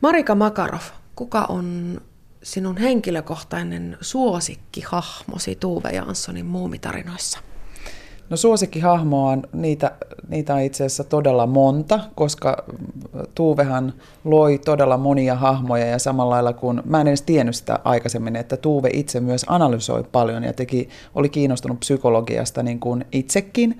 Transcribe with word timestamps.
Marika 0.00 0.34
Makarov, 0.34 0.80
kuka 1.16 1.46
on 1.48 2.00
sinun 2.42 2.76
henkilökohtainen 2.76 3.96
suosikkihahmosi 4.00 5.56
Tuve 5.56 5.90
Janssonin 5.90 6.46
muumitarinoissa? 6.46 7.38
No 8.30 8.36
suosikkihahmoa 8.36 9.30
on, 9.30 9.42
niitä, 9.52 9.92
niitä 10.28 10.54
on 10.54 10.60
itse 10.60 10.84
asiassa 10.84 11.04
todella 11.04 11.46
monta, 11.46 12.00
koska 12.14 12.64
Tuuvehan 13.34 13.92
loi 14.24 14.58
todella 14.58 14.96
monia 14.96 15.34
hahmoja 15.34 15.86
ja 15.86 15.98
samalla 15.98 16.34
lailla 16.34 16.52
kun, 16.52 16.82
mä 16.84 17.00
en 17.00 17.08
edes 17.08 17.22
tiennyt 17.22 17.56
sitä 17.56 17.78
aikaisemmin, 17.84 18.36
että 18.36 18.56
Tuuve 18.56 18.90
itse 18.92 19.20
myös 19.20 19.44
analysoi 19.48 20.04
paljon 20.12 20.44
ja 20.44 20.52
teki, 20.52 20.88
oli 21.14 21.28
kiinnostunut 21.28 21.80
psykologiasta 21.80 22.62
niin 22.62 22.80
kuin 22.80 23.04
itsekin, 23.12 23.78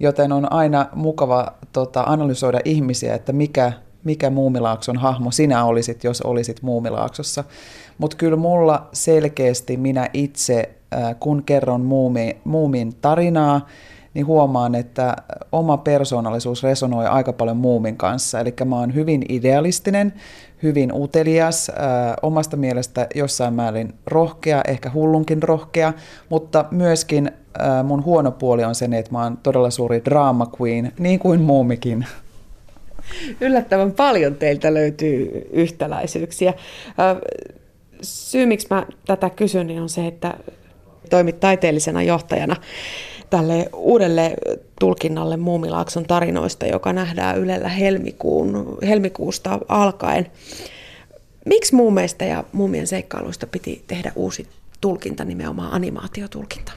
joten 0.00 0.32
on 0.32 0.52
aina 0.52 0.86
mukava 0.94 1.52
tota, 1.72 2.02
analysoida 2.06 2.60
ihmisiä, 2.64 3.14
että 3.14 3.32
mikä, 3.32 3.72
mikä 4.04 4.30
Muumilaakson 4.30 4.96
hahmo 4.96 5.30
sinä 5.30 5.64
olisit, 5.64 6.04
jos 6.04 6.22
olisit 6.22 6.62
Muumilaaksossa. 6.62 7.44
Mutta 7.98 8.16
kyllä 8.16 8.36
mulla 8.36 8.88
selkeästi 8.92 9.76
minä 9.76 10.10
itse, 10.12 10.70
kun 11.20 11.42
kerron 11.42 11.80
muumi, 11.80 12.36
Muumin 12.44 12.94
tarinaa, 13.00 13.66
niin 14.14 14.26
huomaan, 14.26 14.74
että 14.74 15.16
oma 15.52 15.76
persoonallisuus 15.76 16.62
resonoi 16.62 17.06
aika 17.06 17.32
paljon 17.32 17.56
Muumin 17.56 17.96
kanssa. 17.96 18.40
Eli 18.40 18.54
mä 18.64 18.78
oon 18.78 18.94
hyvin 18.94 19.24
idealistinen, 19.28 20.14
hyvin 20.62 20.92
utelias, 20.94 21.70
omasta 22.22 22.56
mielestä 22.56 23.06
jossain 23.14 23.54
määrin 23.54 23.94
rohkea, 24.06 24.62
ehkä 24.68 24.90
hullunkin 24.94 25.42
rohkea, 25.42 25.92
mutta 26.28 26.64
myöskin 26.70 27.30
mun 27.84 28.04
huono 28.04 28.30
puoli 28.30 28.64
on 28.64 28.74
se, 28.74 28.84
että 28.84 29.12
mä 29.12 29.22
oon 29.22 29.36
todella 29.36 29.70
suuri 29.70 30.02
drama 30.04 30.50
queen, 30.60 30.92
niin 30.98 31.18
kuin 31.18 31.40
Muumikin. 31.40 32.06
Yllättävän 33.40 33.92
paljon 33.92 34.34
teiltä 34.34 34.74
löytyy 34.74 35.48
yhtäläisyyksiä. 35.52 36.54
Syy, 38.02 38.46
miksi 38.46 38.66
mä 38.70 38.86
tätä 39.06 39.30
kysyn, 39.30 39.66
niin 39.66 39.82
on 39.82 39.88
se, 39.88 40.06
että 40.06 40.34
toimit 41.10 41.40
taiteellisena 41.40 42.02
johtajana 42.02 42.56
tälle 43.30 43.68
uudelle 43.74 44.34
tulkinnalle 44.80 45.36
Muumilaakson 45.36 46.04
tarinoista, 46.04 46.66
joka 46.66 46.92
nähdään 46.92 47.38
Ylellä 47.38 47.68
helmikuun, 47.68 48.78
helmikuusta 48.82 49.58
alkaen. 49.68 50.26
Miksi 51.44 51.74
muumeista 51.74 52.24
ja 52.24 52.44
muumien 52.52 52.86
seikkailuista 52.86 53.46
piti 53.46 53.84
tehdä 53.86 54.12
uusi 54.16 54.46
tulkinta, 54.80 55.24
nimenomaan 55.24 55.72
animaatiotulkinta? 55.72 56.72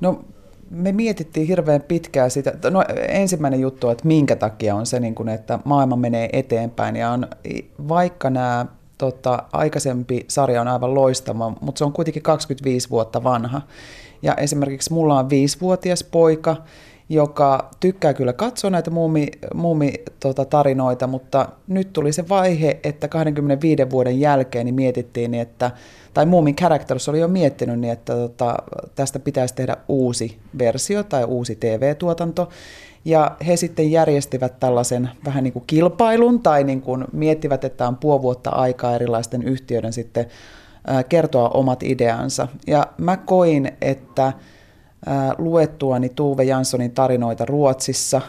No 0.00 0.24
me 0.70 0.92
mietittiin 0.92 1.46
hirveän 1.46 1.82
pitkään 1.82 2.30
sitä. 2.30 2.70
No, 2.70 2.84
ensimmäinen 3.08 3.60
juttu, 3.60 3.88
että 3.88 4.06
minkä 4.06 4.36
takia 4.36 4.74
on 4.74 4.86
se, 4.86 5.00
niin 5.00 5.28
että 5.34 5.58
maailma 5.64 5.96
menee 5.96 6.28
eteenpäin 6.32 6.96
ja 6.96 7.10
on, 7.10 7.28
vaikka 7.88 8.30
nämä 8.30 8.66
tota, 8.98 9.42
aikaisempi 9.52 10.24
sarja 10.28 10.60
on 10.60 10.68
aivan 10.68 10.94
loistava, 10.94 11.52
mutta 11.60 11.78
se 11.78 11.84
on 11.84 11.92
kuitenkin 11.92 12.22
25 12.22 12.90
vuotta 12.90 13.24
vanha. 13.24 13.62
Ja 14.22 14.34
esimerkiksi 14.34 14.92
mulla 14.92 15.18
on 15.18 15.30
viisivuotias 15.30 16.04
poika, 16.04 16.56
joka 17.08 17.70
tykkää 17.80 18.14
kyllä 18.14 18.32
katsoa 18.32 18.70
näitä 18.70 18.90
muumi, 18.90 19.26
muumi 19.54 19.92
tota, 20.20 20.44
tarinoita, 20.44 21.06
mutta 21.06 21.48
nyt 21.66 21.92
tuli 21.92 22.12
se 22.12 22.28
vaihe, 22.28 22.80
että 22.84 23.08
25 23.08 23.90
vuoden 23.90 24.20
jälkeen 24.20 24.66
niin 24.66 24.74
mietittiin, 24.74 25.30
niin 25.30 25.40
että, 25.40 25.70
tai 26.14 26.26
Muumin 26.26 26.56
Characters 26.56 27.08
oli 27.08 27.20
jo 27.20 27.28
miettinyt, 27.28 27.80
niin 27.80 27.92
että 27.92 28.14
tota, 28.14 28.56
tästä 28.94 29.18
pitäisi 29.18 29.54
tehdä 29.54 29.76
uusi 29.88 30.38
versio 30.58 31.02
tai 31.02 31.24
uusi 31.24 31.56
TV-tuotanto. 31.56 32.48
Ja 33.06 33.36
he 33.46 33.56
sitten 33.56 33.90
järjestivät 33.90 34.60
tällaisen 34.60 35.10
vähän 35.24 35.44
niin 35.44 35.52
kuin 35.52 35.64
kilpailun 35.66 36.42
tai 36.42 36.64
niin 36.64 36.82
kuin 36.82 37.04
miettivät, 37.12 37.64
että 37.64 37.88
on 37.88 37.96
puoli 37.96 38.22
vuotta 38.22 38.50
aikaa 38.50 38.94
erilaisten 38.94 39.42
yhtiöiden 39.42 39.92
sitten 39.92 40.26
kertoa 41.08 41.48
omat 41.48 41.82
ideansa. 41.82 42.48
Ja 42.66 42.86
mä 42.98 43.16
koin, 43.16 43.72
että 43.80 44.32
luettuani 45.38 46.08
Tuve 46.08 46.44
Janssonin 46.44 46.90
tarinoita 46.90 47.44
Ruotsissa 47.44 48.20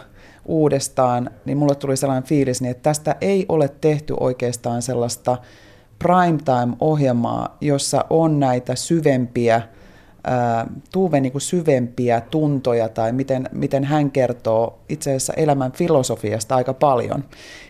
uudestaan, 0.44 1.30
niin 1.44 1.58
mulle 1.58 1.74
tuli 1.74 1.96
sellainen 1.96 2.28
fiilis, 2.28 2.60
niin 2.60 2.70
että 2.70 2.82
tästä 2.82 3.16
ei 3.20 3.46
ole 3.48 3.68
tehty 3.80 4.14
oikeastaan 4.20 4.82
sellaista 4.82 5.36
primetime-ohjelmaa, 5.98 7.56
jossa 7.60 8.04
on 8.10 8.40
näitä 8.40 8.74
syvempiä, 8.74 9.62
Tuve 10.92 11.20
niin 11.20 11.40
syvempiä 11.40 12.20
tuntoja 12.20 12.88
tai 12.88 13.12
miten, 13.12 13.48
miten 13.52 13.84
hän 13.84 14.10
kertoo 14.10 14.78
itse 14.88 15.10
asiassa 15.10 15.32
elämän 15.32 15.72
filosofiasta 15.72 16.56
aika 16.56 16.74
paljon. 16.74 17.24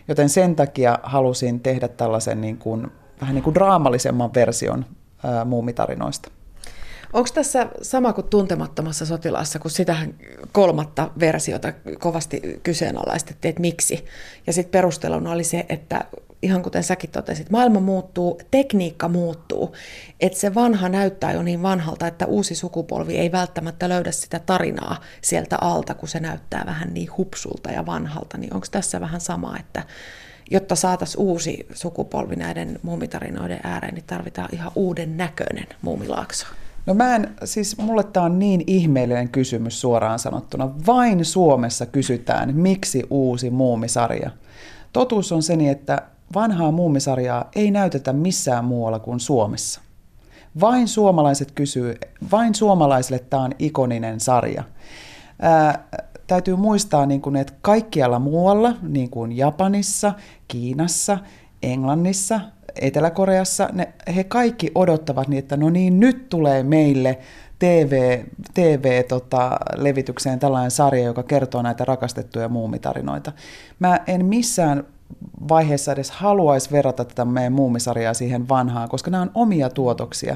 Joten 0.07 0.29
sen 0.29 0.55
takia 0.55 0.99
halusin 1.03 1.59
tehdä 1.59 1.87
tällaisen 1.87 2.41
niin 2.41 2.57
kuin 2.57 2.87
vähän 3.21 3.35
niin 3.35 3.43
kuin 3.43 3.53
draamallisemman 3.53 4.33
version 4.33 4.85
ää, 5.23 5.45
muumitarinoista. 5.45 6.31
Onko 7.13 7.29
tässä 7.33 7.67
sama 7.81 8.13
kuin 8.13 8.27
tuntemattomassa 8.27 9.05
sotilaassa, 9.05 9.59
kun 9.59 9.71
sitä 9.71 9.95
kolmatta 10.51 11.09
versiota 11.19 11.73
kovasti 11.99 12.59
kyseenalaistettiin, 12.63 13.49
että 13.49 13.61
miksi? 13.61 14.05
Ja 14.47 14.53
sitten 14.53 14.71
perusteluna 14.71 15.31
oli 15.31 15.43
se, 15.43 15.65
että 15.69 16.05
ihan 16.41 16.63
kuten 16.63 16.83
säkin 16.83 17.09
totesit, 17.09 17.49
maailma 17.49 17.79
muuttuu, 17.79 18.41
tekniikka 18.51 19.07
muuttuu, 19.07 19.75
että 20.19 20.39
se 20.39 20.55
vanha 20.55 20.89
näyttää 20.89 21.31
jo 21.31 21.43
niin 21.43 21.61
vanhalta, 21.61 22.07
että 22.07 22.25
uusi 22.25 22.55
sukupolvi 22.55 23.17
ei 23.17 23.31
välttämättä 23.31 23.89
löydä 23.89 24.11
sitä 24.11 24.39
tarinaa 24.39 25.01
sieltä 25.21 25.57
alta, 25.61 25.93
kun 25.93 26.09
se 26.09 26.19
näyttää 26.19 26.63
vähän 26.65 26.93
niin 26.93 27.09
hupsulta 27.17 27.71
ja 27.71 27.85
vanhalta. 27.85 28.37
Niin 28.37 28.53
onko 28.53 28.67
tässä 28.71 29.01
vähän 29.01 29.21
sama, 29.21 29.57
että 29.59 29.83
jotta 30.51 30.75
saataisiin 30.75 31.21
uusi 31.21 31.67
sukupolvi 31.73 32.35
näiden 32.35 32.79
muumitarinoiden 32.81 33.59
ääreen, 33.63 33.93
niin 33.93 34.05
tarvitaan 34.07 34.49
ihan 34.51 34.71
uuden 34.75 35.17
näköinen 35.17 35.67
muumilaakso. 35.81 36.47
No 36.85 36.93
mä 36.93 37.15
en, 37.15 37.35
siis 37.43 37.77
mulle 37.77 38.03
tämä 38.03 38.25
on 38.25 38.39
niin 38.39 38.63
ihmeellinen 38.67 39.29
kysymys 39.29 39.81
suoraan 39.81 40.19
sanottuna. 40.19 40.71
Vain 40.85 41.25
Suomessa 41.25 41.85
kysytään, 41.85 42.55
miksi 42.55 43.03
uusi 43.09 43.49
muumisarja. 43.49 44.29
Totuus 44.93 45.31
on 45.31 45.43
se, 45.43 45.55
niin, 45.55 45.71
että 45.71 46.01
vanhaa 46.35 46.71
muumisarjaa 46.71 47.49
ei 47.55 47.71
näytetä 47.71 48.13
missään 48.13 48.65
muualla 48.65 48.99
kuin 48.99 49.19
Suomessa. 49.19 49.81
Vain 50.61 50.87
suomalaiset 50.87 51.51
kysyy, 51.51 51.95
vain 52.31 52.55
suomalaisille 52.55 53.19
tämä 53.19 53.43
on 53.43 53.51
ikoninen 53.59 54.19
sarja. 54.19 54.63
Ää, 55.41 55.83
täytyy 56.27 56.55
muistaa, 56.55 57.05
niin 57.05 57.21
kuin, 57.21 57.35
että 57.35 57.53
kaikkialla 57.61 58.19
muualla, 58.19 58.73
niin 58.81 59.09
kuin 59.09 59.37
Japanissa, 59.37 60.13
Kiinassa, 60.47 61.17
Englannissa, 61.63 62.39
Etelä-Koreassa, 62.81 63.69
ne, 63.73 63.93
he 64.15 64.23
kaikki 64.23 64.71
odottavat 64.75 65.27
niin, 65.27 65.39
että 65.39 65.57
no 65.57 65.69
niin, 65.69 65.99
nyt 65.99 66.29
tulee 66.29 66.63
meille 66.63 67.19
TV, 67.59 68.23
TV-levitykseen 68.53 70.39
tota, 70.39 70.47
tällainen 70.47 70.71
sarja, 70.71 71.03
joka 71.03 71.23
kertoo 71.23 71.61
näitä 71.61 71.85
rakastettuja 71.85 72.49
muumitarinoita. 72.49 73.31
Mä 73.79 73.99
en 74.07 74.25
missään 74.25 74.83
vaiheessa 75.49 75.91
edes 75.91 76.11
haluaisi 76.11 76.71
verrata 76.71 77.05
tätä 77.05 77.25
meidän 77.25 77.53
muumisarjaa 77.53 78.13
siihen 78.13 78.49
vanhaan, 78.49 78.89
koska 78.89 79.11
nämä 79.11 79.21
on 79.21 79.31
omia 79.33 79.69
tuotoksia. 79.69 80.35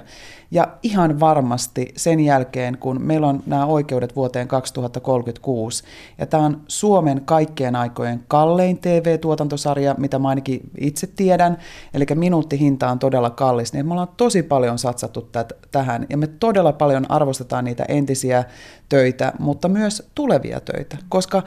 Ja 0.51 0.67
ihan 0.83 1.19
varmasti 1.19 1.93
sen 1.97 2.19
jälkeen, 2.19 2.77
kun 2.77 3.01
meillä 3.01 3.27
on 3.27 3.43
nämä 3.45 3.65
oikeudet 3.65 4.15
vuoteen 4.15 4.47
2036, 4.47 5.83
ja 6.17 6.25
tämä 6.25 6.45
on 6.45 6.61
Suomen 6.67 7.21
kaikkien 7.25 7.75
aikojen 7.75 8.23
kallein 8.27 8.77
TV-tuotantosarja, 8.77 9.95
mitä 9.97 10.19
mä 10.19 10.29
ainakin 10.29 10.61
itse 10.77 11.07
tiedän, 11.07 11.57
eli 11.93 12.05
minuuttihinta 12.15 12.89
on 12.89 12.99
todella 12.99 13.29
kallis, 13.29 13.73
niin 13.73 13.85
me 13.85 13.91
ollaan 13.91 14.07
tosi 14.17 14.43
paljon 14.43 14.79
satsattu 14.79 15.29
tät- 15.31 15.57
tähän, 15.71 16.05
ja 16.09 16.17
me 16.17 16.27
todella 16.27 16.73
paljon 16.73 17.11
arvostetaan 17.11 17.65
niitä 17.65 17.85
entisiä 17.87 18.43
töitä, 18.89 19.33
mutta 19.39 19.69
myös 19.69 20.09
tulevia 20.15 20.59
töitä, 20.59 20.97
koska 21.09 21.43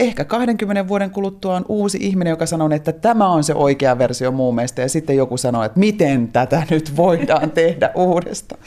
ehkä 0.00 0.24
20 0.24 0.88
vuoden 0.88 1.10
kuluttua 1.10 1.56
on 1.56 1.64
uusi 1.68 1.98
ihminen, 2.00 2.30
joka 2.30 2.46
sanoo, 2.46 2.70
että 2.72 2.92
tämä 2.92 3.28
on 3.28 3.44
se 3.44 3.54
oikea 3.54 3.98
versio 3.98 4.32
muumeista, 4.32 4.80
ja 4.80 4.88
sitten 4.88 5.16
joku 5.16 5.36
sanoo, 5.36 5.62
että 5.62 5.80
miten 5.80 6.28
tätä 6.28 6.62
nyt 6.70 6.96
voidaan 6.96 7.50
tehdä 7.50 7.90
uudestaan. 7.94 8.60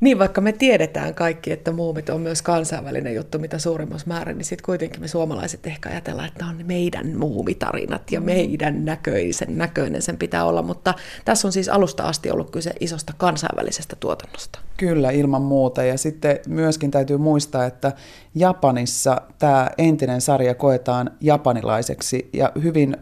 Niin, 0.00 0.18
vaikka 0.18 0.40
me 0.40 0.52
tiedetään 0.52 1.14
kaikki, 1.14 1.52
että 1.52 1.72
muumit 1.72 2.08
on 2.08 2.20
myös 2.20 2.42
kansainvälinen 2.42 3.14
juttu 3.14 3.38
mitä 3.38 3.58
suurimmassa 3.58 4.06
määrin, 4.06 4.38
niin 4.38 4.44
sitten 4.44 4.64
kuitenkin 4.64 5.00
me 5.00 5.08
suomalaiset 5.08 5.66
ehkä 5.66 5.88
ajatellaan, 5.88 6.28
että 6.28 6.46
on 6.46 6.60
meidän 6.64 7.16
muumitarinat 7.16 8.12
ja 8.12 8.20
meidän 8.20 8.84
näköisen 8.84 9.58
näköinen 9.58 10.02
sen 10.02 10.16
pitää 10.16 10.44
olla, 10.44 10.62
mutta 10.62 10.94
tässä 11.24 11.48
on 11.48 11.52
siis 11.52 11.68
alusta 11.68 12.02
asti 12.02 12.30
ollut 12.30 12.50
kyse 12.50 12.72
isosta 12.80 13.12
kansainvälisestä 13.18 13.96
tuotannosta. 13.96 14.58
Kyllä, 14.76 15.10
ilman 15.10 15.42
muuta. 15.42 15.82
Ja 15.82 15.98
sitten 15.98 16.38
myöskin 16.48 16.90
täytyy 16.90 17.16
muistaa, 17.16 17.64
että 17.64 17.92
Japanissa 18.34 19.20
tämä 19.38 19.70
entinen 19.78 20.20
sarja 20.20 20.54
koetaan 20.54 21.10
japanilaiseksi 21.20 22.30
ja 22.32 22.52
hyvin 22.62 22.96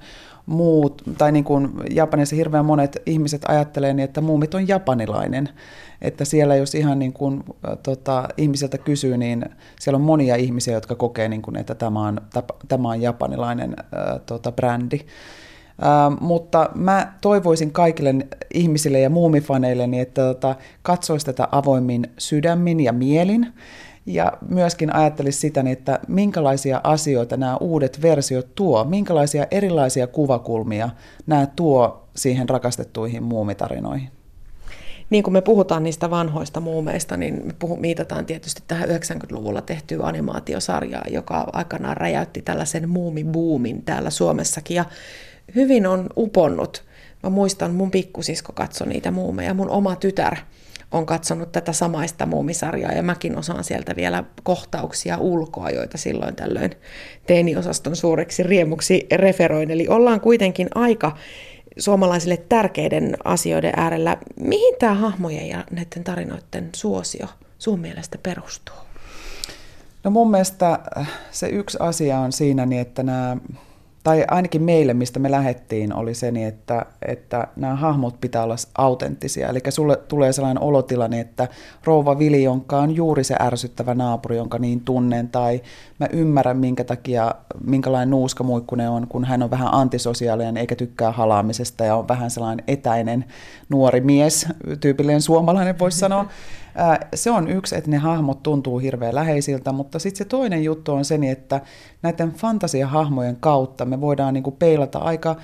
muut, 0.46 1.02
tai 1.18 1.32
niin 1.32 1.44
kuin 1.44 1.68
Japanissa 1.90 2.36
hirveän 2.36 2.64
monet 2.64 3.02
ihmiset 3.06 3.42
ajattelee 3.48 3.94
niin, 3.94 4.04
että 4.04 4.20
muumit 4.20 4.54
on 4.54 4.68
japanilainen. 4.68 5.48
Että 6.02 6.24
siellä 6.24 6.56
jos 6.56 6.74
ihan 6.74 6.98
niin 6.98 7.12
kuin, 7.12 7.44
tota, 7.82 8.28
ihmisiltä 8.36 8.78
kysyy, 8.78 9.16
niin 9.16 9.44
siellä 9.80 9.96
on 9.96 10.02
monia 10.02 10.36
ihmisiä, 10.36 10.74
jotka 10.74 10.94
kokee, 10.94 11.28
niin 11.28 11.42
kuin, 11.42 11.56
että 11.56 11.74
tämä 11.74 12.06
on, 12.06 12.20
tämä 12.68 12.88
on 12.88 13.02
japanilainen 13.02 13.76
ä, 13.78 14.18
tota, 14.18 14.52
brändi. 14.52 15.00
Uh, 15.82 16.20
mutta 16.20 16.70
mä 16.74 17.12
toivoisin 17.20 17.72
kaikille 17.72 18.14
ihmisille 18.54 19.00
ja 19.00 19.10
muumifaneille, 19.10 19.86
niin 19.86 20.02
että 20.02 20.22
tota, 20.22 20.54
katsoisi 20.82 21.26
tätä 21.26 21.48
avoimin 21.52 22.06
sydämin 22.18 22.80
ja 22.80 22.92
mielin. 22.92 23.52
Ja 24.06 24.32
myöskin 24.48 24.94
ajattelisi 24.94 25.38
sitä, 25.38 25.62
niin 25.62 25.72
että 25.72 26.00
minkälaisia 26.08 26.80
asioita 26.84 27.36
nämä 27.36 27.56
uudet 27.56 28.02
versiot 28.02 28.54
tuo, 28.54 28.84
minkälaisia 28.84 29.46
erilaisia 29.50 30.06
kuvakulmia 30.06 30.90
nämä 31.26 31.46
tuo 31.46 32.08
siihen 32.16 32.48
rakastettuihin 32.48 33.22
muumitarinoihin. 33.22 34.10
Niin 35.10 35.22
kuin 35.22 35.32
me 35.32 35.40
puhutaan 35.40 35.82
niistä 35.82 36.10
vanhoista 36.10 36.60
muumeista, 36.60 37.16
niin 37.16 37.46
me 37.46 37.52
puhu, 37.58 37.76
miitataan 37.76 38.26
tietysti 38.26 38.62
tähän 38.66 38.88
90-luvulla 38.88 39.60
tehtyä 39.60 40.06
animaatiosarjaa, 40.06 41.04
joka 41.10 41.46
aikanaan 41.52 41.96
räjäytti 41.96 42.42
tällaisen 42.42 42.88
muumibuumin 42.88 43.82
täällä 43.82 44.10
Suomessakin. 44.10 44.74
Ja 44.74 44.84
hyvin 45.54 45.86
on 45.86 46.06
uponnut. 46.16 46.84
Mä 47.22 47.30
muistan, 47.30 47.74
mun 47.74 47.90
pikkusisko 47.90 48.52
katsoi 48.52 48.88
niitä 48.88 49.10
muumeja, 49.10 49.54
mun 49.54 49.70
oma 49.70 49.96
tytär 49.96 50.36
on 50.96 51.06
katsonut 51.06 51.52
tätä 51.52 51.72
samaista 51.72 52.26
muumisarjaa 52.26 52.92
ja 52.92 53.02
mäkin 53.02 53.38
osaan 53.38 53.64
sieltä 53.64 53.96
vielä 53.96 54.24
kohtauksia 54.42 55.18
ulkoa, 55.18 55.70
joita 55.70 55.98
silloin 55.98 56.36
tällöin 56.36 56.70
teiniosaston 57.26 57.96
suureksi 57.96 58.42
riemuksi 58.42 59.06
referoin. 59.12 59.70
Eli 59.70 59.88
ollaan 59.88 60.20
kuitenkin 60.20 60.68
aika 60.74 61.16
suomalaisille 61.78 62.36
tärkeiden 62.36 63.16
asioiden 63.24 63.72
äärellä. 63.76 64.16
Mihin 64.40 64.74
tämä 64.78 64.94
hahmojen 64.94 65.48
ja 65.48 65.64
näiden 65.70 66.04
tarinoiden 66.04 66.68
suosio 66.76 67.26
sun 67.58 67.80
mielestä 67.80 68.18
perustuu? 68.22 68.76
No 70.04 70.10
mun 70.10 70.30
mielestä 70.30 70.78
se 71.30 71.48
yksi 71.48 71.78
asia 71.80 72.18
on 72.18 72.32
siinä, 72.32 72.66
niin 72.66 72.80
että 72.80 73.02
nämä 73.02 73.36
tai 74.06 74.24
ainakin 74.30 74.62
meille, 74.62 74.94
mistä 74.94 75.18
me 75.18 75.30
lähettiin, 75.30 75.94
oli 75.94 76.14
se, 76.14 76.30
niin 76.30 76.48
että, 76.48 76.86
että 77.02 77.48
nämä 77.56 77.76
hahmot 77.76 78.20
pitää 78.20 78.42
olla 78.42 78.56
autenttisia. 78.78 79.48
Eli 79.48 79.60
sulle 79.68 79.96
tulee 79.96 80.32
sellainen 80.32 80.62
olotilanne, 80.62 81.20
että 81.20 81.48
rouva 81.84 82.18
Vili, 82.18 82.42
jonka 82.42 82.78
on 82.78 82.96
juuri 82.96 83.24
se 83.24 83.36
ärsyttävä 83.40 83.94
naapuri, 83.94 84.36
jonka 84.36 84.58
niin 84.58 84.80
tunnen, 84.80 85.28
tai 85.28 85.62
mä 86.00 86.08
ymmärrän, 86.12 86.56
minkä 86.56 86.84
takia, 86.84 87.34
minkälainen 87.64 88.10
nuuskamuikkunen 88.10 88.90
on, 88.90 89.06
kun 89.08 89.24
hän 89.24 89.42
on 89.42 89.50
vähän 89.50 89.74
antisosiaalinen 89.74 90.56
eikä 90.56 90.76
tykkää 90.76 91.12
halaamisesta 91.12 91.84
ja 91.84 91.96
on 91.96 92.08
vähän 92.08 92.30
sellainen 92.30 92.64
etäinen 92.68 93.24
nuori 93.68 94.00
mies, 94.00 94.46
tyypillinen 94.80 95.22
suomalainen 95.22 95.78
voisi 95.78 95.98
sanoa. 95.98 96.26
Se 97.14 97.30
on 97.30 97.48
yksi, 97.48 97.76
että 97.76 97.90
ne 97.90 97.96
hahmot 97.96 98.42
tuntuu 98.42 98.78
hirveän 98.78 99.14
läheisiltä, 99.14 99.72
mutta 99.72 99.98
sitten 99.98 100.18
se 100.18 100.24
toinen 100.24 100.64
juttu 100.64 100.92
on 100.92 101.04
se, 101.04 101.18
että 101.30 101.60
näiden 102.02 102.32
fantasiahahmojen 102.32 103.36
kautta 103.36 103.84
me 103.84 104.00
voidaan 104.00 104.34
niinku 104.34 104.50
peilata 104.50 104.98
aika 104.98 105.36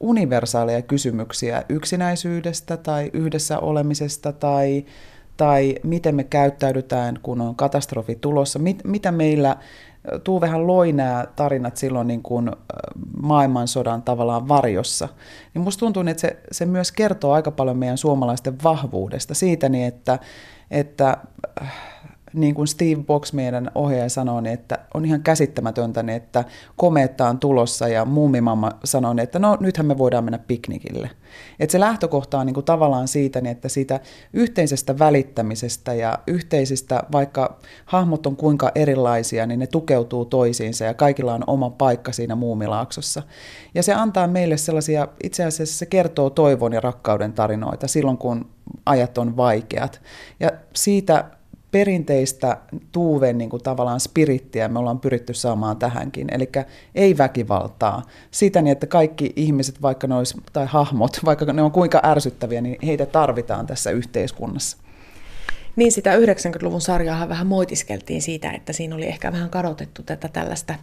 universaaleja 0.00 0.82
kysymyksiä 0.82 1.64
yksinäisyydestä 1.68 2.76
tai 2.76 3.10
yhdessä 3.12 3.58
olemisesta 3.58 4.32
tai, 4.32 4.84
tai 5.36 5.74
miten 5.82 6.14
me 6.14 6.24
käyttäydytään, 6.24 7.18
kun 7.22 7.40
on 7.40 7.56
katastrofi 7.56 8.14
tulossa, 8.14 8.58
mit, 8.58 8.84
mitä 8.84 9.12
meillä 9.12 9.56
vähän 10.40 10.66
loi 10.66 10.92
nämä 10.92 11.24
tarinat 11.36 11.76
silloin 11.76 12.06
niin 12.06 12.22
kuin 12.22 12.50
maailmansodan 13.22 14.02
tavallaan 14.02 14.48
varjossa. 14.48 15.08
Niin 15.54 15.62
musta 15.62 15.80
tuntuu, 15.80 16.02
että 16.06 16.20
se, 16.20 16.38
se 16.52 16.66
myös 16.66 16.92
kertoo 16.92 17.32
aika 17.32 17.50
paljon 17.50 17.78
meidän 17.78 17.98
suomalaisten 17.98 18.56
vahvuudesta 18.64 19.34
siitä, 19.34 19.68
niin 19.68 19.86
että, 19.86 20.18
että 20.70 21.16
niin 22.32 22.54
kuin 22.54 22.68
Steve 22.68 23.02
Box, 23.02 23.32
meidän 23.32 23.70
ohjaaja, 23.74 24.08
sanoi, 24.08 24.42
niin 24.42 24.54
että 24.54 24.78
on 24.94 25.04
ihan 25.04 25.22
käsittämätöntä, 25.22 26.02
niin 26.02 26.16
että 26.16 26.44
komeetta 26.76 27.28
on 27.28 27.38
tulossa 27.38 27.88
ja 27.88 28.04
muumimamma 28.04 28.70
sanoi, 28.84 29.14
niin 29.14 29.22
että 29.22 29.38
no 29.38 29.56
nythän 29.60 29.86
me 29.86 29.98
voidaan 29.98 30.24
mennä 30.24 30.38
piknikille. 30.38 31.10
Että 31.60 31.72
se 31.72 31.80
lähtökohta 31.80 32.38
on 32.38 32.46
niin 32.46 32.54
kuin 32.54 32.64
tavallaan 32.64 33.08
siitä, 33.08 33.40
niin 33.40 33.50
että 33.50 33.68
siitä 33.68 34.00
yhteisestä 34.32 34.98
välittämisestä 34.98 35.94
ja 35.94 36.18
yhteisistä, 36.26 37.02
vaikka 37.12 37.58
hahmot 37.84 38.26
on 38.26 38.36
kuinka 38.36 38.72
erilaisia, 38.74 39.46
niin 39.46 39.60
ne 39.60 39.66
tukeutuu 39.66 40.24
toisiinsa 40.24 40.84
ja 40.84 40.94
kaikilla 40.94 41.34
on 41.34 41.44
oma 41.46 41.70
paikka 41.70 42.12
siinä 42.12 42.34
muumilaaksossa. 42.34 43.22
Ja 43.74 43.82
se 43.82 43.94
antaa 43.94 44.26
meille 44.26 44.56
sellaisia, 44.56 45.08
itse 45.24 45.44
asiassa 45.44 45.78
se 45.78 45.86
kertoo 45.86 46.30
toivon 46.30 46.72
ja 46.72 46.80
rakkauden 46.80 47.32
tarinoita 47.32 47.88
silloin, 47.88 48.18
kun 48.18 48.50
ajat 48.86 49.18
on 49.18 49.36
vaikeat. 49.36 50.00
Ja 50.40 50.50
siitä 50.76 51.24
perinteistä 51.70 52.56
tuuven 52.92 53.38
niin 53.38 53.50
kuin 53.50 53.62
tavallaan 53.62 54.00
spirittiä 54.00 54.68
me 54.68 54.78
ollaan 54.78 55.00
pyritty 55.00 55.34
saamaan 55.34 55.76
tähänkin. 55.76 56.28
Eli 56.34 56.50
ei 56.94 57.18
väkivaltaa. 57.18 58.02
Sitä 58.30 58.62
niin, 58.62 58.72
että 58.72 58.86
kaikki 58.86 59.32
ihmiset, 59.36 59.82
vaikka 59.82 60.06
ne 60.06 60.14
olisi, 60.14 60.36
tai 60.52 60.66
hahmot, 60.66 61.20
vaikka 61.24 61.52
ne 61.52 61.62
on 61.62 61.72
kuinka 61.72 62.00
ärsyttäviä, 62.04 62.60
niin 62.60 62.78
heitä 62.86 63.06
tarvitaan 63.06 63.66
tässä 63.66 63.90
yhteiskunnassa. 63.90 64.76
Niin 65.76 65.92
sitä 65.92 66.16
90-luvun 66.16 66.80
sarjaa 66.80 67.28
vähän 67.28 67.46
moitiskeltiin 67.46 68.22
siitä, 68.22 68.50
että 68.50 68.72
siinä 68.72 68.94
oli 68.94 69.06
ehkä 69.06 69.32
vähän 69.32 69.50
kadotettu 69.50 70.02
tätä 70.02 70.28
tällaista 70.28 70.74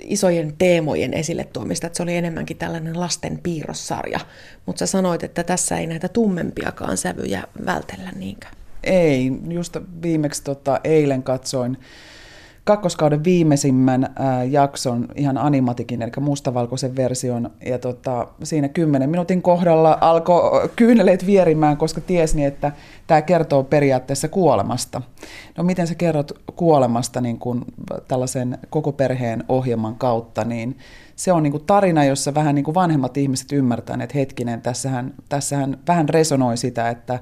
isojen 0.00 0.54
teemojen 0.58 1.14
esille 1.14 1.44
tuomista, 1.44 1.86
että 1.86 1.96
se 1.96 2.02
oli 2.02 2.16
enemmänkin 2.16 2.56
tällainen 2.56 3.00
lasten 3.00 3.38
piirrossarja. 3.42 4.20
Mutta 4.66 4.78
sä 4.78 4.86
sanoit, 4.86 5.22
että 5.22 5.44
tässä 5.44 5.78
ei 5.78 5.86
näitä 5.86 6.08
tummempiakaan 6.08 6.96
sävyjä 6.96 7.44
vältellä 7.66 8.12
niinkään. 8.16 8.59
Ei, 8.82 9.32
just 9.48 9.76
viimeksi 10.02 10.44
tota, 10.44 10.80
eilen 10.84 11.22
katsoin 11.22 11.78
kakkoskauden 12.64 13.24
viimeisimmän 13.24 14.12
ää, 14.16 14.44
jakson, 14.44 15.08
ihan 15.14 15.38
animatikin, 15.38 16.02
eli 16.02 16.10
mustavalkoisen 16.20 16.96
version, 16.96 17.50
ja 17.66 17.78
tota, 17.78 18.26
siinä 18.42 18.68
kymmenen 18.68 19.10
minuutin 19.10 19.42
kohdalla 19.42 19.98
alkoi 20.00 20.68
kyyneleet 20.76 21.26
vierimään, 21.26 21.76
koska 21.76 22.00
tiesni, 22.00 22.44
että 22.44 22.72
tämä 23.06 23.22
kertoo 23.22 23.64
periaatteessa 23.64 24.28
kuolemasta. 24.28 25.02
No 25.56 25.64
miten 25.64 25.86
sä 25.86 25.94
kerrot 25.94 26.32
kuolemasta 26.56 27.20
niin 27.20 27.38
kun 27.38 27.64
tällaisen 28.08 28.58
koko 28.70 28.92
perheen 28.92 29.44
ohjelman 29.48 29.96
kautta, 29.96 30.44
niin 30.44 30.78
se 31.16 31.32
on 31.32 31.42
niin 31.42 31.52
kuin 31.52 31.64
tarina, 31.66 32.04
jossa 32.04 32.34
vähän 32.34 32.54
niin 32.54 32.64
kuin 32.64 32.74
vanhemmat 32.74 33.16
ihmiset 33.16 33.52
ymmärtävät, 33.52 34.00
että 34.00 34.18
hetkinen, 34.18 34.62
tässähän, 34.62 35.14
tässähän 35.28 35.78
vähän 35.88 36.08
resonoi 36.08 36.56
sitä, 36.56 36.88
että 36.88 37.18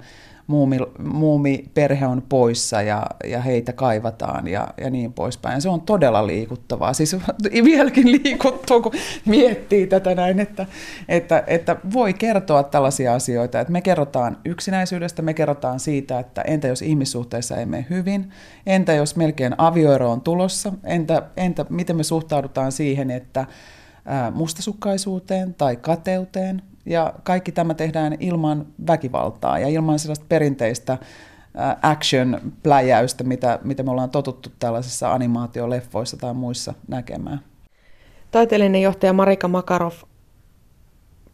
muumi, 0.49 0.79
muumiperhe 0.99 2.07
on 2.07 2.23
poissa 2.29 2.83
ja, 2.83 3.07
ja 3.25 3.41
heitä 3.41 3.73
kaivataan 3.73 4.49
ja, 4.49 4.69
ja 4.81 4.91
niin 4.91 5.13
poispäin. 5.13 5.63
Se 5.63 5.69
on 5.69 5.81
todella 5.81 6.27
liikuttavaa. 6.27 6.93
Siis 6.93 7.17
vieläkin 7.65 8.13
liikuttuu, 8.13 8.83
kun 8.83 8.93
miettii 9.25 9.87
tätä 9.87 10.15
näin, 10.15 10.41
että, 10.41 10.67
että, 11.09 11.45
että 11.47 11.77
voi 11.93 12.15
kertoa 12.15 12.63
tällaisia 12.63 13.15
asioita. 13.15 13.61
Että 13.61 13.73
me 13.73 13.81
kerrotaan 13.81 14.37
yksinäisyydestä, 14.45 15.23
me 15.23 15.35
kerrotaan 15.35 15.81
siitä, 15.81 16.19
että 16.19 16.43
entä 16.43 16.69
jos 16.69 16.83
ihmissuhteissa 16.83 17.57
ei 17.57 17.67
mene 17.67 17.87
hyvin, 17.91 18.31
entä 18.67 18.93
jos 18.93 19.17
melkein 19.17 19.55
avioero 19.59 20.11
on 20.11 20.21
tulossa, 20.21 20.73
entä, 20.85 21.23
entä 21.37 21.67
miten 21.69 21.97
me 21.97 22.03
suhtaudutaan 22.03 22.73
siihen, 22.73 23.11
että 23.11 23.47
mustasukkaisuuteen 24.35 25.55
tai 25.55 25.77
kateuteen, 25.77 26.63
ja 26.89 27.15
kaikki 27.23 27.53
tämä 27.53 27.75
tehdään 27.75 28.17
ilman 28.21 28.67
väkivaltaa 28.87 29.59
ja 29.59 29.69
ilman 29.69 29.99
sellaista 29.99 30.27
perinteistä 30.29 30.99
action-pläjäystä, 31.83 33.25
mitä, 33.25 33.59
mitä 33.65 33.83
me 33.83 33.91
ollaan 33.91 34.11
totuttu 34.11 34.53
tällaisissa 34.59 35.13
animaatioleffoissa 35.13 36.17
tai 36.17 36.35
muissa 36.35 36.75
näkemään. 36.89 37.41
Taiteellinen 38.31 38.83
johtaja 38.83 39.13
Marika 39.13 39.49
Makarov, 39.49 39.93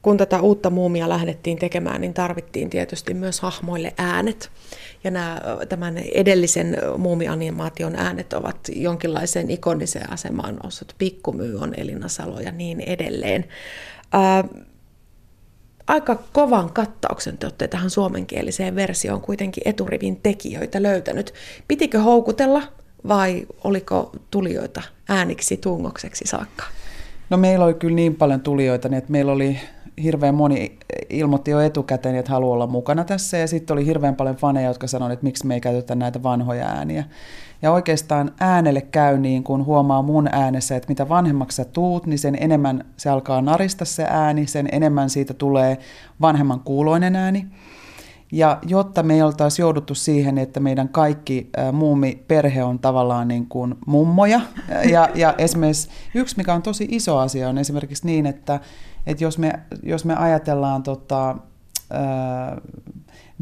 kun 0.03 0.17
tätä 0.17 0.41
uutta 0.41 0.71
muumia 0.71 1.09
lähdettiin 1.09 1.59
tekemään, 1.59 2.01
niin 2.01 2.15
tarvittiin 2.15 2.71
tietysti 2.71 3.15
myös 3.15 3.41
hahmoille 3.41 3.95
äänet. 3.99 4.51
Ja 5.05 5.11
nämä, 5.11 5.41
tämän 5.69 5.99
edellisen 5.99 6.77
muumianimaation 6.99 7.97
äänet 7.97 8.33
ovat 8.33 8.57
jonkinlaiseen 8.77 9.51
ikoniseen 9.51 10.13
asemaan 10.13 10.57
noussut. 10.63 10.95
Pikkumyy 10.99 11.59
on 11.59 11.75
Elina 11.77 12.09
Salo 12.09 12.41
ja 12.41 12.53
niin 12.53 12.81
edelleen. 12.81 13.45
Ää, 14.13 14.45
aika 15.87 16.19
kovan 16.33 16.73
kattauksen 16.73 17.39
te 17.39 17.47
olette 17.47 17.69
tähän 17.69 17.91
suomenkieliseen 17.91 18.75
versioon 18.75 19.21
kuitenkin 19.21 19.63
eturivin 19.67 20.21
tekijöitä 20.23 20.83
löytänyt. 20.83 21.35
Pitikö 21.69 22.01
houkutella 22.01 22.63
vai 23.09 23.47
oliko 23.65 24.13
tulijoita 24.31 24.83
ääniksi 25.09 25.57
tungokseksi 25.57 26.25
saakka? 26.27 26.65
No 27.31 27.37
meillä 27.37 27.65
oli 27.65 27.75
kyllä 27.75 27.95
niin 27.95 28.15
paljon 28.15 28.41
tulijoita, 28.41 28.89
niin 28.89 28.99
että 28.99 29.13
meillä 29.13 29.33
oli 29.33 29.61
hirveän 30.03 30.35
moni 30.35 30.79
ilmoitti 31.11 31.51
jo 31.51 31.61
etukäteen, 31.61 32.17
että 32.17 32.33
haluaa 32.33 32.55
olla 32.55 32.67
mukana 32.67 33.05
tässä, 33.05 33.39
ja 33.39 33.47
sitten 33.47 33.75
oli 33.75 33.87
hirveän 33.87 34.17
paljon 34.17 34.37
faneja, 34.37 34.69
jotka 34.69 34.87
sanoivat, 34.87 35.13
että 35.13 35.25
miksi 35.25 35.47
me 35.47 35.55
ei 35.55 35.61
käytetä 35.61 35.95
näitä 35.95 36.23
vanhoja 36.23 36.67
ääniä. 36.67 37.05
Ja 37.63 37.73
oikeastaan 37.73 38.33
äänelle 38.41 38.81
käy 38.81 39.19
niin, 39.19 39.45
kun 39.45 39.65
huomaa 39.65 40.03
mun 40.03 40.29
äänessä, 40.33 40.77
että 40.77 40.89
mitä 40.89 41.09
vanhemmaksi 41.09 41.57
sä 41.57 41.65
tuut, 41.65 42.07
niin 42.07 42.19
sen 42.19 42.37
enemmän 42.41 42.85
se 42.97 43.11
alkaa 43.11 43.43
narista 43.43 43.85
se 43.85 44.07
ääni, 44.11 44.47
sen 44.47 44.69
enemmän 44.73 45.11
siitä 45.11 45.35
tulee 45.35 45.79
vanhemman 46.21 46.61
kuuloinen 46.61 47.17
ääni. 47.17 47.47
Ja 48.33 48.59
jotta 48.67 49.03
me 49.03 49.15
ei 49.15 49.23
oltaisi 49.23 49.63
jouduttu 49.63 49.95
siihen, 49.95 50.39
että 50.39 50.61
meidän 50.61 50.89
kaikki 50.89 51.51
muumi 51.73 52.25
perhe 52.29 52.65
on 52.65 52.79
tavallaan 52.79 53.29
niin 53.29 53.47
kuin 53.47 53.75
mummoja, 53.87 54.41
ja, 54.91 55.09
ja 55.15 55.35
esimerkiksi 55.39 55.89
yksi, 56.15 56.37
mikä 56.37 56.55
on 56.55 56.63
tosi 56.63 56.89
iso 56.91 57.19
asia, 57.19 57.49
on 57.49 57.59
esimerkiksi 57.59 58.07
niin, 58.07 58.27
että 58.27 58.61
että 59.07 59.25
jos, 59.25 59.39
me, 59.39 59.53
jos 59.83 60.05
me 60.05 60.15
ajatellaan 60.17 60.83
tota, 60.83 61.37
ää, 61.91 62.61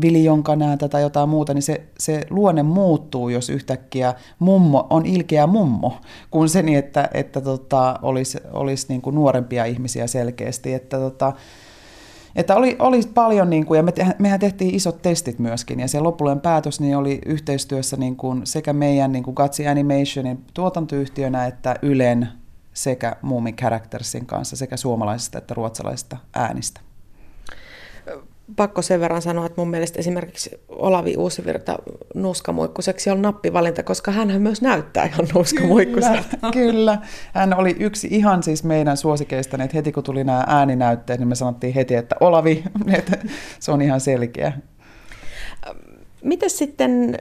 viljonkanääntä 0.01 0.89
tai 0.89 1.03
jotain 1.03 1.29
muuta, 1.29 1.55
niin 1.55 1.62
se, 1.62 1.83
se 1.99 2.27
luonne 2.31 2.62
muuttuu, 2.62 3.29
jos 3.29 3.51
yhtäkkiä 3.51 4.15
mummo 4.39 4.87
on 4.91 5.07
ilkeä 5.07 5.47
mummo, 5.47 5.97
kuin 6.31 6.49
se 6.49 6.62
niin, 6.62 6.79
että, 6.79 7.09
että 7.15 7.41
tota, 7.41 7.99
olisi, 8.03 8.39
olisi 8.53 8.87
niin 8.89 9.03
kuin 9.03 9.15
nuorempia 9.15 9.65
ihmisiä 9.65 10.07
selkeästi. 10.07 10.75
Että 10.75 10.99
tota, 10.99 11.33
että 12.37 12.57
oli, 12.57 12.77
oli 12.79 13.01
paljon, 13.15 13.51
niin 13.51 13.67
kuin, 13.67 13.77
ja 13.77 13.83
me, 13.83 13.93
mehän 14.19 14.41
tehtiin 14.41 14.75
isot 14.75 15.03
testit 15.03 15.39
myöskin, 15.39 15.81
ja 15.81 15.89
se 15.89 16.01
lopullinen 16.01 16.41
päätös 16.41 16.81
niin 16.81 16.97
oli 16.97 17.21
yhteistyössä 17.27 17.97
niin 17.97 18.17
kuin 18.17 18.47
sekä 18.47 18.73
meidän 18.73 19.12
niin 19.12 19.25
kuin 19.25 19.35
Gatsi 19.35 19.69
Animationin 19.69 20.45
tuotantoyhtiönä 20.55 21.47
että 21.47 21.77
Ylen 21.83 22.29
sekä 22.75 23.17
Moomin 23.23 23.57
Charactersin 23.57 24.27
kanssa 24.27 24.57
sekä 24.57 24.77
suomalaisista 24.77 25.39
että 25.39 25.55
ruotsalaisista 25.55 26.17
äänistä 26.35 26.81
pakko 28.56 28.82
sen 28.82 29.00
verran 29.00 29.23
sanoa, 29.23 29.47
että 29.47 29.61
mun 29.61 29.71
mielestä 29.71 29.99
esimerkiksi 29.99 30.50
Olavi 30.68 31.16
Uusivirta 31.16 31.78
nuuskamuikkuseksi 32.14 33.11
on 33.11 33.23
nappivalinta, 33.23 33.82
koska 33.82 34.11
hän 34.11 34.42
myös 34.42 34.62
näyttää 34.62 35.04
ihan 35.04 35.28
nuuskamuikkuselta. 35.35 36.37
Kyllä, 36.52 36.73
kyllä. 36.73 36.99
Hän 37.32 37.54
oli 37.54 37.76
yksi 37.78 38.09
ihan 38.11 38.42
siis 38.42 38.64
meidän 38.64 38.97
suosikeista, 38.97 39.64
että 39.64 39.76
heti 39.76 39.92
kun 39.92 40.02
tuli 40.02 40.25
nämä 40.25 40.44
ääninäytteet, 40.47 41.21
niin 41.21 41.28
me 41.28 41.35
sanottiin 41.35 41.75
heti, 41.75 41.94
että 41.94 42.16
Olavi, 42.21 42.64
että 42.99 43.18
se 43.61 43.73
on 43.73 43.82
ihan 43.82 44.00
selkeä. 44.00 44.52
Miten 46.25 46.50
sitten 46.50 47.18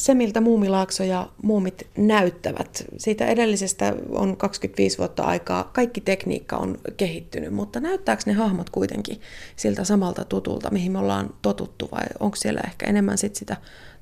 se, 0.00 0.14
miltä 0.14 0.40
muumilaakso 0.40 1.04
ja 1.04 1.28
muumit 1.42 1.86
näyttävät. 1.96 2.84
Siitä 2.96 3.26
edellisestä 3.26 3.94
on 4.10 4.36
25 4.36 4.98
vuotta 4.98 5.22
aikaa. 5.22 5.64
Kaikki 5.64 6.00
tekniikka 6.00 6.56
on 6.56 6.78
kehittynyt, 6.96 7.52
mutta 7.54 7.80
näyttääkö 7.80 8.22
ne 8.26 8.32
hahmot 8.32 8.70
kuitenkin 8.70 9.20
siltä 9.56 9.84
samalta 9.84 10.24
tutulta, 10.24 10.70
mihin 10.70 10.92
me 10.92 10.98
ollaan 10.98 11.34
totuttu, 11.42 11.88
vai 11.92 12.04
onko 12.20 12.36
siellä 12.36 12.60
ehkä 12.66 12.86
enemmän 12.86 13.18
sit 13.18 13.36
sitä 13.36 13.56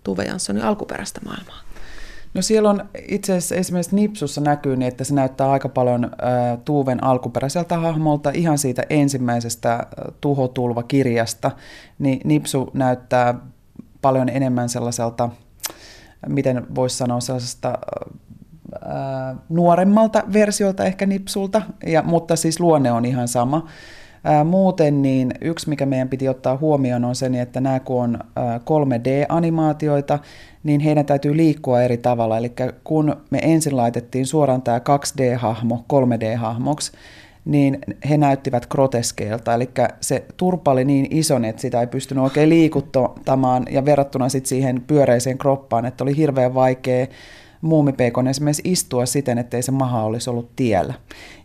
Tuve 0.05 0.25
Janssonin 0.25 0.62
alkuperäistä 0.62 1.21
maailmaa? 1.25 1.61
No 2.35 2.43
siellä 2.43 2.71
on 2.71 2.88
itse 3.09 3.33
asiassa 3.33 3.55
esimerkiksi 3.55 3.97
Nipsussa 3.97 4.40
näkyy 4.40 4.76
niin, 4.76 4.88
että 4.88 5.05
se 5.05 5.14
näyttää 5.14 5.50
aika 5.50 5.69
paljon 5.69 6.05
ä, 6.05 6.09
Tuuven 6.64 7.05
alkuperäiseltä 7.05 7.78
hahmolta, 7.78 8.31
ihan 8.31 8.59
siitä 8.59 8.83
ensimmäisestä 8.90 9.87
tuhotulva-kirjasta, 10.21 11.50
niin 11.99 12.21
Nipsu 12.25 12.71
näyttää 12.73 13.35
paljon 14.02 14.28
enemmän 14.28 14.69
sellaiselta 14.69 15.28
miten 16.28 16.66
voisi 16.75 16.96
sanoa 16.96 17.20
sellaisesta 17.20 17.78
ää, 18.84 19.37
nuoremmalta 19.48 20.22
versiolta 20.32 20.84
ehkä 20.84 21.06
nipsulta, 21.06 21.62
ja, 21.87 22.02
mutta 22.02 22.37
siis 22.37 22.60
luonne 22.60 22.92
on 22.92 23.04
ihan 23.04 23.28
sama. 23.28 23.66
Ää, 24.25 24.44
muuten 24.44 25.02
niin 25.02 25.34
yksi, 25.40 25.68
mikä 25.68 25.87
meidän 25.87 26.08
piti 26.08 26.28
ottaa 26.28 26.56
huomioon 26.56 27.04
on 27.04 27.14
se, 27.14 27.30
että 27.40 27.60
nämä 27.60 27.80
kun 27.80 28.02
on 28.02 28.18
ää, 28.37 28.58
3D-animaatioita, 28.58 30.18
niin 30.62 30.80
heidän 30.80 31.06
täytyy 31.06 31.37
liikkua 31.37 31.82
eri 31.82 31.96
tavalla. 31.96 32.38
Eli 32.38 32.52
kun 32.84 33.16
me 33.30 33.38
ensin 33.42 33.76
laitettiin 33.76 34.26
suoraan 34.26 34.62
tämä 34.62 34.78
2D-hahmo 34.78 35.84
3D-hahmoksi, 35.92 36.92
niin 37.45 37.78
he 38.11 38.16
näyttivät 38.16 38.66
groteskeilta. 38.66 39.54
Eli 39.54 39.71
se 40.00 40.25
turpa 40.37 40.71
oli 40.71 40.85
niin 40.85 41.07
iso, 41.11 41.37
että 41.49 41.62
sitä 41.62 41.80
ei 41.80 41.87
pystynyt 41.87 42.25
oikein 42.25 42.49
liikuttamaan 42.49 43.64
ja 43.71 43.85
verrattuna 43.85 44.28
sitten 44.28 44.49
siihen 44.49 44.83
pyöreiseen 44.87 45.38
kroppaan, 45.38 45.87
että 45.87 46.04
oli 46.04 46.16
hirveän 46.16 46.54
vaikea 46.54 47.07
muumipeikon 47.61 48.28
esimerkiksi 48.28 48.62
istua 48.64 49.07
siten, 49.07 49.38
ettei 49.38 49.62
se 49.62 49.73
maha 49.73 50.02
olisi 50.02 50.30
ollut 50.30 50.57
tiellä. 50.57 50.95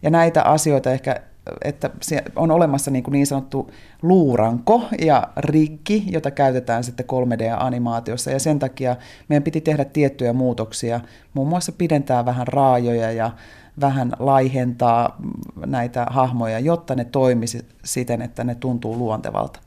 Ja 0.02 0.10
näitä 0.10 0.42
asioita 0.42 0.92
ehkä 0.92 1.22
että 1.64 1.90
on 2.36 2.52
olemassa 2.52 2.92
niin, 2.92 3.04
kuin 3.04 3.12
niin 3.12 3.28
sanottu 3.28 3.72
luuranko 4.02 4.82
ja 5.02 5.28
riggi, 5.38 6.04
jota 6.08 6.32
käytetään 6.32 6.84
sitten 6.84 7.06
3D-animaatiossa, 7.06 8.32
ja 8.32 8.40
sen 8.40 8.60
takia 8.60 8.96
meidän 9.28 9.44
piti 9.44 9.62
tehdä 9.62 9.86
tiettyjä 9.86 10.34
muutoksia, 10.34 11.00
muun 11.34 11.48
muassa 11.48 11.72
pidentää 11.72 12.26
vähän 12.26 12.48
raajoja 12.48 13.12
ja 13.12 13.32
vähän 13.82 14.12
laihentaa 14.20 15.18
näitä 15.65 16.06
hahmoja, 16.10 16.60
jotta 16.60 16.96
ne 16.96 17.06
toimisi 17.06 17.65
siten, 17.84 18.22
että 18.22 18.44
ne 18.44 18.56
tuntuu 18.56 18.98
luontevalta. 18.98 19.60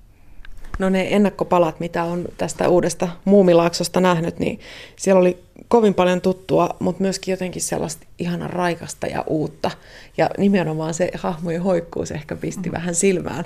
No 0.78 0.88
ne 0.88 1.08
ennakkopalat, 1.10 1.80
mitä 1.80 2.04
on 2.04 2.25
tästä 2.38 2.68
uudesta 2.68 3.08
muumilaaksosta 3.25 4.00
nähnyt, 4.00 4.38
niin 4.38 4.60
siellä 4.96 5.20
oli 5.20 5.44
kovin 5.68 5.94
paljon 5.94 6.20
tuttua, 6.20 6.76
mutta 6.78 7.02
myöskin 7.02 7.32
jotenkin 7.32 7.62
sellaista 7.62 8.06
ihanan 8.18 8.50
raikasta 8.50 9.06
ja 9.06 9.25
uutta. 9.26 9.70
Ja 10.16 10.30
nimenomaan 10.38 10.94
se 10.94 11.10
hahmojen 11.14 11.62
hoikkuus 11.62 12.10
ehkä 12.10 12.36
pisti 12.36 12.68
mm. 12.68 12.72
vähän 12.72 12.94
silmään. 12.94 13.44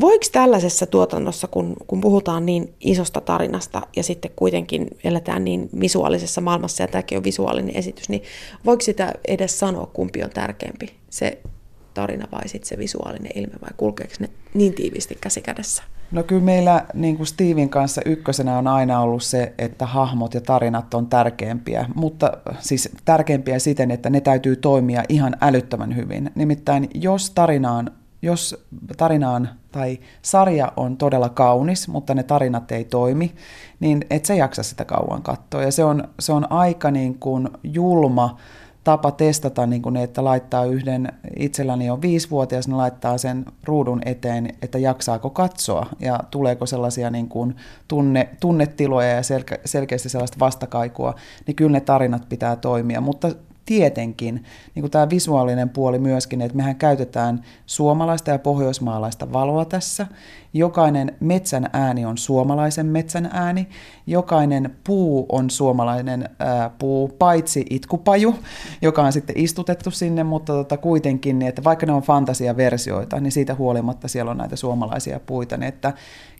Voiko 0.00 0.24
tällaisessa 0.32 0.86
tuotannossa, 0.86 1.48
kun, 1.48 1.76
kun 1.86 2.00
puhutaan 2.00 2.46
niin 2.46 2.74
isosta 2.80 3.20
tarinasta 3.20 3.82
ja 3.96 4.02
sitten 4.02 4.30
kuitenkin 4.36 4.86
eletään 5.04 5.44
niin 5.44 5.68
visuaalisessa 5.80 6.40
maailmassa 6.40 6.82
ja 6.82 6.88
tämäkin 6.88 7.18
on 7.18 7.24
visuaalinen 7.24 7.76
esitys, 7.76 8.08
niin 8.08 8.22
voiko 8.64 8.80
sitä 8.80 9.12
edes 9.28 9.58
sanoa, 9.58 9.90
kumpi 9.92 10.22
on 10.22 10.30
tärkeämpi, 10.30 10.92
se 11.10 11.38
tarina 11.94 12.28
vai 12.32 12.48
sitten 12.48 12.68
se 12.68 12.78
visuaalinen 12.78 13.32
ilme 13.34 13.54
vai 13.62 13.70
kulkeeko 13.76 14.14
ne 14.20 14.30
niin 14.54 14.74
tiiviisti 14.74 15.18
käsi 15.20 15.40
kädessä? 15.40 15.82
No 16.10 16.22
kyllä 16.22 16.42
meillä 16.42 16.86
niin 16.94 17.16
kuin 17.16 17.26
Steven 17.26 17.68
kanssa 17.68 18.02
ykkösenä 18.04 18.58
on 18.58 18.66
aina 18.66 19.00
ollut 19.00 19.22
se, 19.22 19.52
että 19.58 19.86
hahmot 19.86 20.34
ja 20.34 20.40
tarinat 20.40 20.94
on 20.94 21.06
tärkeämpiä, 21.06 21.86
mutta 21.94 22.32
siis 22.60 22.88
tärkeämpiä 23.04 23.58
siten, 23.58 23.90
että 23.90 24.10
ne 24.10 24.20
täytyy 24.20 24.56
toimia 24.56 25.02
ihan 25.08 25.36
älyttömän 25.40 25.96
hyvin. 25.96 26.30
Nimittäin 26.34 26.90
jos 26.94 27.30
tarinaan 27.30 27.90
jos 28.22 28.64
tarinaan 28.96 29.48
tai 29.72 29.98
sarja 30.22 30.72
on 30.76 30.96
todella 30.96 31.28
kaunis, 31.28 31.88
mutta 31.88 32.14
ne 32.14 32.22
tarinat 32.22 32.72
ei 32.72 32.84
toimi, 32.84 33.34
niin 33.80 34.04
et 34.10 34.24
sä 34.24 34.34
jaksa 34.34 34.62
sitä 34.62 34.84
kauan 34.84 35.22
katsoa. 35.22 35.62
Ja 35.62 35.72
se 35.72 35.84
on, 35.84 36.08
se 36.20 36.32
on 36.32 36.52
aika 36.52 36.90
niin 36.90 37.18
kuin 37.18 37.48
julma 37.64 38.36
tapa 38.84 39.10
testata, 39.10 39.66
niin 39.66 39.82
kuin, 39.82 39.96
että 39.96 40.24
laittaa 40.24 40.64
yhden, 40.64 41.12
itselläni 41.36 41.90
on 41.90 42.02
viisivuotias, 42.02 42.68
niin 42.68 42.76
laittaa 42.76 43.18
sen 43.18 43.44
ruudun 43.64 44.00
eteen, 44.04 44.54
että 44.62 44.78
jaksaako 44.78 45.30
katsoa 45.30 45.86
ja 46.00 46.20
tuleeko 46.30 46.66
sellaisia 46.66 47.10
niin 47.10 47.28
kuin 47.28 47.56
tunne, 47.88 48.28
tunnetiloja 48.40 49.08
ja 49.08 49.22
selke, 49.22 49.60
selkeästi 49.64 50.08
sellaista 50.08 50.38
vastakaikua, 50.38 51.14
niin 51.46 51.54
kyllä 51.54 51.72
ne 51.72 51.80
tarinat 51.80 52.28
pitää 52.28 52.56
toimia. 52.56 53.00
Mutta 53.00 53.28
tietenkin 53.64 54.34
niin 54.74 54.82
kuin 54.82 54.90
tämä 54.90 55.10
visuaalinen 55.10 55.68
puoli 55.68 55.98
myöskin, 55.98 56.40
että 56.40 56.56
mehän 56.56 56.76
käytetään 56.76 57.42
suomalaista 57.66 58.30
ja 58.30 58.38
pohjoismaalaista 58.38 59.32
valoa 59.32 59.64
tässä. 59.64 60.06
Jokainen 60.54 61.16
metsän 61.20 61.70
ääni 61.72 62.04
on 62.04 62.18
suomalaisen 62.18 62.86
metsän 62.86 63.30
ääni. 63.32 63.68
Jokainen 64.06 64.76
puu 64.84 65.26
on 65.28 65.50
suomalainen 65.50 66.28
ää, 66.38 66.70
puu, 66.78 67.08
paitsi 67.08 67.66
itkupaju, 67.70 68.34
joka 68.82 69.02
on 69.02 69.12
sitten 69.12 69.38
istutettu 69.38 69.90
sinne, 69.90 70.24
mutta 70.24 70.52
tota, 70.52 70.76
kuitenkin, 70.76 71.38
niin 71.38 71.48
että 71.48 71.64
vaikka 71.64 71.86
ne 71.86 71.92
on 71.92 72.02
fantasiaversioita, 72.02 73.20
niin 73.20 73.32
siitä 73.32 73.54
huolimatta 73.54 74.08
siellä 74.08 74.30
on 74.30 74.38
näitä 74.38 74.56
suomalaisia 74.56 75.20
puita. 75.20 75.56
Niin 75.56 75.68
että 75.68 75.92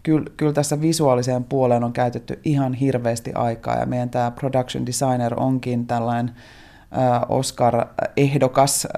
kyllä, 0.03 0.31
kyllä 0.37 0.53
tässä 0.53 0.81
visuaaliseen 0.81 1.45
puoleen 1.45 1.85
on 1.85 1.93
käytetty 1.93 2.41
ihan 2.45 2.75
hirveästi 2.75 3.33
aikaa, 3.33 3.79
ja 3.79 3.87
meidän 3.87 4.11
tämä 4.11 4.31
production 4.31 4.87
designer 4.87 5.41
onkin 5.41 5.87
tällainen 5.87 6.35
Oscar-ehdokas 7.29 8.89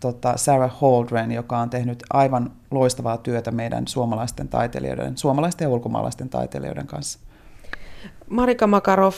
tota 0.00 0.36
Sarah 0.36 0.80
Holdren, 0.80 1.32
joka 1.32 1.58
on 1.58 1.70
tehnyt 1.70 2.02
aivan 2.10 2.50
loistavaa 2.70 3.16
työtä 3.16 3.50
meidän 3.50 3.88
suomalaisten 3.88 4.48
taiteilijoiden, 4.48 5.18
suomalaisten 5.18 5.66
ja 5.66 5.70
ulkomaalaisten 5.70 6.28
taiteilijoiden 6.28 6.86
kanssa. 6.86 7.18
Marika 8.30 8.66
Makarov, 8.66 9.14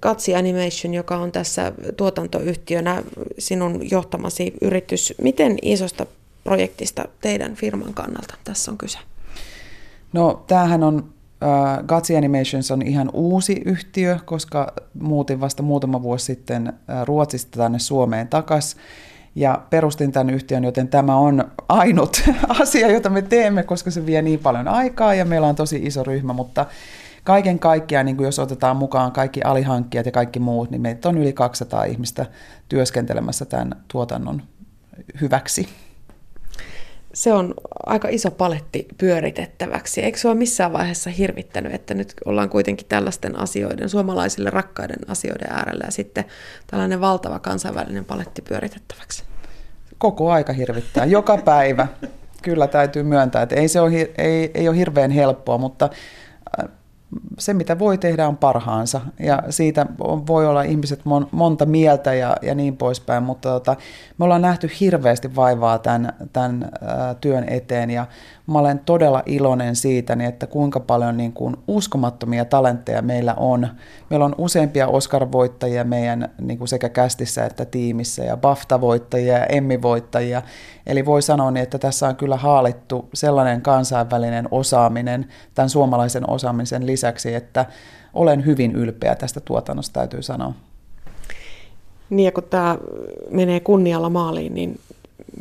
Katsi 0.00 0.34
Animation, 0.34 0.94
joka 0.94 1.16
on 1.16 1.32
tässä 1.32 1.72
tuotantoyhtiönä 1.96 3.02
sinun 3.38 3.90
johtamasi 3.90 4.54
yritys. 4.60 5.14
Miten 5.22 5.58
isosta 5.62 6.06
projektista 6.44 7.04
teidän 7.20 7.54
firman 7.54 7.94
kannalta 7.94 8.34
tässä 8.44 8.70
on 8.70 8.78
kyse? 8.78 8.98
No 10.12 10.44
tämähän 10.46 10.82
on 10.82 11.13
Uh, 11.34 11.86
Gatsi 11.86 12.16
Animations 12.16 12.70
on 12.70 12.82
ihan 12.82 13.10
uusi 13.12 13.62
yhtiö, 13.64 14.18
koska 14.24 14.72
muutin 15.00 15.40
vasta 15.40 15.62
muutama 15.62 16.02
vuosi 16.02 16.24
sitten 16.24 16.72
Ruotsista 17.04 17.58
tänne 17.58 17.78
Suomeen 17.78 18.28
takaisin. 18.28 18.80
Ja 19.34 19.62
perustin 19.70 20.12
tämän 20.12 20.34
yhtiön, 20.34 20.64
joten 20.64 20.88
tämä 20.88 21.16
on 21.16 21.44
ainut 21.68 22.22
asia, 22.60 22.90
jota 22.90 23.10
me 23.10 23.22
teemme, 23.22 23.62
koska 23.62 23.90
se 23.90 24.06
vie 24.06 24.22
niin 24.22 24.38
paljon 24.38 24.68
aikaa 24.68 25.14
ja 25.14 25.24
meillä 25.24 25.46
on 25.46 25.54
tosi 25.54 25.80
iso 25.82 26.02
ryhmä, 26.02 26.32
mutta 26.32 26.66
kaiken 27.24 27.58
kaikkiaan, 27.58 28.06
niin 28.06 28.16
kuin 28.16 28.24
jos 28.24 28.38
otetaan 28.38 28.76
mukaan 28.76 29.12
kaikki 29.12 29.42
alihankkijat 29.42 30.06
ja 30.06 30.12
kaikki 30.12 30.38
muut, 30.38 30.70
niin 30.70 30.80
meitä 30.80 31.08
on 31.08 31.18
yli 31.18 31.32
200 31.32 31.84
ihmistä 31.84 32.26
työskentelemässä 32.68 33.44
tämän 33.44 33.72
tuotannon 33.88 34.42
hyväksi 35.20 35.68
se 37.14 37.32
on 37.32 37.54
aika 37.86 38.08
iso 38.08 38.30
paletti 38.30 38.86
pyöritettäväksi. 38.98 40.00
Eikö 40.00 40.18
ole 40.24 40.34
missään 40.34 40.72
vaiheessa 40.72 41.10
hirvittänyt, 41.10 41.74
että 41.74 41.94
nyt 41.94 42.14
ollaan 42.24 42.48
kuitenkin 42.48 42.86
tällaisten 42.86 43.38
asioiden, 43.38 43.88
suomalaisille 43.88 44.50
rakkaiden 44.50 44.98
asioiden 45.08 45.50
äärellä 45.50 45.84
ja 45.84 45.92
sitten 45.92 46.24
tällainen 46.66 47.00
valtava 47.00 47.38
kansainvälinen 47.38 48.04
paletti 48.04 48.42
pyöritettäväksi? 48.42 49.24
Koko 49.98 50.32
aika 50.32 50.52
hirvittää, 50.52 51.04
joka 51.04 51.36
päivä. 51.36 51.86
kyllä 52.42 52.66
täytyy 52.66 53.02
myöntää, 53.02 53.42
että 53.42 53.54
ei 53.54 53.68
se 53.68 53.80
ole, 53.80 54.10
ei, 54.18 54.50
ei 54.54 54.68
ole 54.68 54.76
hirveän 54.76 55.10
helppoa, 55.10 55.58
mutta 55.58 55.90
se, 57.38 57.54
mitä 57.54 57.78
voi 57.78 57.98
tehdä, 57.98 58.28
on 58.28 58.36
parhaansa. 58.36 59.00
Ja 59.18 59.42
siitä 59.50 59.86
voi 60.26 60.46
olla 60.46 60.62
ihmiset 60.62 61.04
mon, 61.04 61.28
monta 61.30 61.66
mieltä 61.66 62.14
ja, 62.14 62.36
ja 62.42 62.54
niin 62.54 62.76
poispäin, 62.76 63.22
mutta 63.22 63.48
tota, 63.48 63.76
me 64.18 64.24
ollaan 64.24 64.42
nähty 64.42 64.70
hirveästi 64.80 65.36
vaivaa 65.36 65.78
tämän, 65.78 66.12
tämän 66.32 66.64
ä, 66.64 67.14
työn 67.14 67.44
eteen 67.48 67.90
ja 67.90 68.06
mä 68.46 68.58
olen 68.58 68.78
todella 68.78 69.22
iloinen 69.26 69.76
siitä, 69.76 70.16
niin 70.16 70.28
että 70.28 70.46
kuinka 70.46 70.80
paljon 70.80 71.16
niin 71.16 71.32
kuin 71.32 71.56
uskomattomia 71.68 72.44
talentteja 72.44 73.02
meillä 73.02 73.34
on. 73.34 73.68
Meillä 74.10 74.26
on 74.26 74.34
useampia 74.38 74.88
Oscar-voittajia 74.88 75.84
meidän 75.84 76.28
niin 76.40 76.58
kuin 76.58 76.68
sekä 76.68 76.88
kästissä 76.88 77.44
että 77.44 77.64
tiimissä 77.64 78.24
ja 78.24 78.36
BAFTA-voittajia 78.36 79.38
ja 79.38 79.46
Emmy-voittajia. 79.46 80.42
Eli 80.86 81.06
voi 81.06 81.22
sanoa 81.22 81.50
niin, 81.50 81.62
että 81.62 81.78
tässä 81.78 82.08
on 82.08 82.16
kyllä 82.16 82.36
haalittu 82.36 83.08
sellainen 83.14 83.62
kansainvälinen 83.62 84.48
osaaminen 84.50 85.26
tämän 85.54 85.70
suomalaisen 85.70 86.30
osaamisen 86.30 86.86
lisäksi, 86.86 87.34
että 87.34 87.66
olen 88.14 88.46
hyvin 88.46 88.72
ylpeä 88.72 89.14
tästä 89.14 89.40
tuotannosta, 89.40 89.92
täytyy 89.92 90.22
sanoa. 90.22 90.52
Niin 92.10 92.24
ja 92.24 92.32
kun 92.32 92.44
tämä 92.50 92.78
menee 93.30 93.60
kunnialla 93.60 94.10
maaliin, 94.10 94.54
niin 94.54 94.80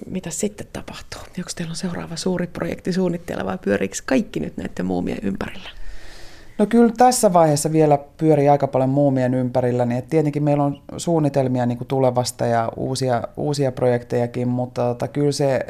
mitä 0.08 0.30
sitten 0.30 0.68
tapahtuu? 0.74 1.22
Onko 1.38 1.50
teillä 1.56 1.72
on 1.72 1.76
seuraava 1.76 2.16
suuri 2.16 2.48
projekti 2.48 2.94
suunnitteilla 2.94 3.46
vai 3.46 3.58
pyöriikö 3.58 3.96
kaikki 4.06 4.40
nyt 4.40 4.58
näiden 4.58 4.86
muumien 4.86 5.20
ympärillä? 5.24 5.70
No 6.58 6.66
kyllä 6.66 6.94
tässä 6.98 7.34
vaiheessa 7.34 7.72
vielä 7.72 8.00
pyörii 8.18 8.50
aika 8.50 8.68
paljon 8.68 8.90
muumien 8.90 9.34
ympärillä, 9.34 9.86
niin 9.86 10.04
tietenkin 10.04 10.44
meillä 10.44 10.64
on 10.64 10.82
suunnitelmia 10.98 11.66
niin 11.66 11.78
kuin 11.78 11.88
tulevasta 11.88 12.46
ja 12.46 12.72
uusia, 12.76 13.24
uusia 13.38 13.72
projektejakin, 13.72 14.48
mutta 14.48 14.82
tota, 14.82 15.08
kyllä 15.08 15.32
se 15.32 15.66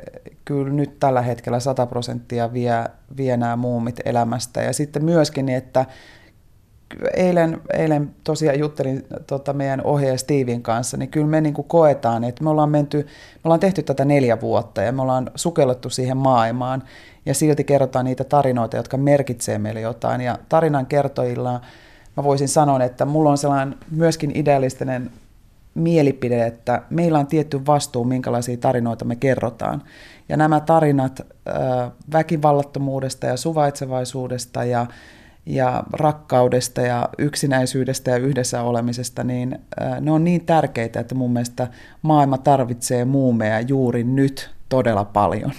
kyllä 0.45 0.73
nyt 0.73 0.99
tällä 0.99 1.21
hetkellä 1.21 1.59
100 1.59 1.85
prosenttia 1.85 2.53
vie, 2.53 2.71
vie 3.17 3.37
nämä 3.37 3.55
muumit 3.55 3.99
elämästä. 4.05 4.61
Ja 4.61 4.73
sitten 4.73 5.05
myöskin, 5.05 5.49
että 5.49 5.85
eilen, 7.15 7.61
eilen 7.73 8.15
tosiaan 8.23 8.59
juttelin 8.59 9.05
tota 9.27 9.53
meidän 9.53 9.81
ohjaaja 9.83 10.17
Steven 10.17 10.61
kanssa, 10.61 10.97
niin 10.97 11.09
kyllä 11.09 11.27
me 11.27 11.41
niin 11.41 11.53
kuin 11.53 11.67
koetaan, 11.67 12.23
että 12.23 12.43
me 12.43 12.49
ollaan, 12.49 12.69
menty, 12.69 12.97
me 12.97 13.41
ollaan 13.43 13.59
tehty 13.59 13.83
tätä 13.83 14.05
neljä 14.05 14.41
vuotta 14.41 14.81
ja 14.81 14.91
me 14.91 15.01
ollaan 15.01 15.31
sukellettu 15.35 15.89
siihen 15.89 16.17
maailmaan 16.17 16.83
ja 17.25 17.33
silti 17.33 17.63
kerrotaan 17.63 18.05
niitä 18.05 18.23
tarinoita, 18.23 18.77
jotka 18.77 18.97
merkitsee 18.97 19.57
meille 19.57 19.81
jotain. 19.81 20.21
Ja 20.21 20.39
tarinan 20.49 20.85
kertojilla 20.85 21.61
mä 22.17 22.23
voisin 22.23 22.47
sanoa, 22.47 22.83
että 22.83 23.05
mulla 23.05 23.29
on 23.29 23.37
sellainen 23.37 23.75
myöskin 23.91 24.31
idealistinen 24.35 25.11
mielipide, 25.75 26.45
että 26.45 26.81
meillä 26.89 27.19
on 27.19 27.27
tietty 27.27 27.65
vastuu, 27.65 28.03
minkälaisia 28.03 28.57
tarinoita 28.57 29.05
me 29.05 29.15
kerrotaan. 29.15 29.83
Ja 30.29 30.37
nämä 30.37 30.59
tarinat 30.59 31.21
väkivallattomuudesta 32.13 33.27
ja 33.27 33.37
suvaitsevaisuudesta 33.37 34.63
ja 34.63 34.85
ja 35.45 35.83
rakkaudesta 35.93 36.81
ja 36.81 37.09
yksinäisyydestä 37.17 38.11
ja 38.11 38.17
yhdessä 38.17 38.61
olemisesta, 38.61 39.23
niin 39.23 39.59
ne 40.01 40.11
on 40.11 40.23
niin 40.23 40.45
tärkeitä, 40.45 40.99
että 40.99 41.15
mun 41.15 41.33
mielestä 41.33 41.67
maailma 42.01 42.37
tarvitsee 42.37 43.05
muumeja 43.05 43.61
juuri 43.61 44.03
nyt 44.03 44.49
todella 44.69 45.05
paljon. 45.05 45.51